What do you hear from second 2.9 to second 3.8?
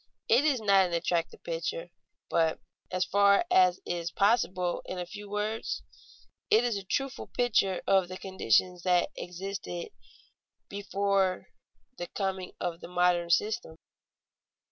far as